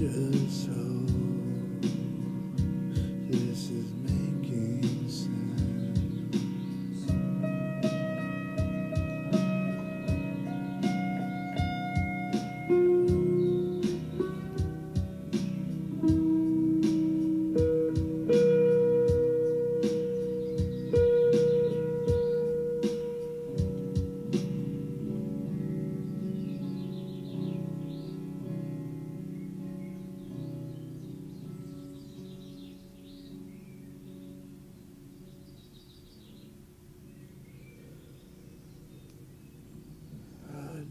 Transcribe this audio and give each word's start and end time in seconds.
just 0.00 0.64
so 0.64 0.99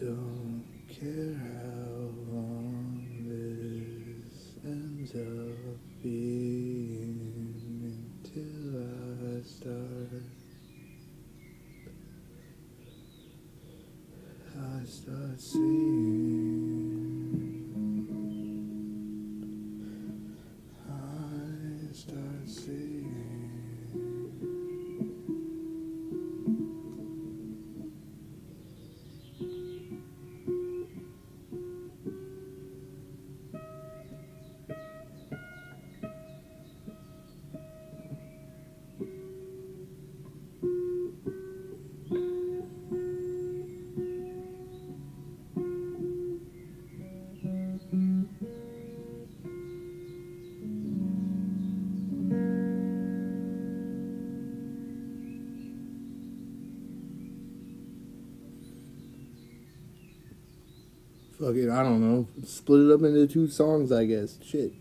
don't 0.00 0.64
care 0.88 1.34
how 1.34 1.92
long 2.32 3.04
this 3.28 4.54
ends 4.64 5.14
up 5.14 5.76
being 6.02 7.52
until 8.24 8.80
I 9.28 9.42
start. 9.42 10.22
I 14.56 14.86
start 14.86 15.38
seeing. 15.38 16.19
Fuck 61.40 61.54
it, 61.54 61.70
I 61.70 61.82
don't 61.82 62.02
know. 62.02 62.28
Split 62.44 62.82
it 62.82 62.92
up 62.92 63.02
into 63.02 63.26
two 63.26 63.48
songs, 63.48 63.90
I 63.90 64.04
guess. 64.04 64.38
Shit. 64.44 64.74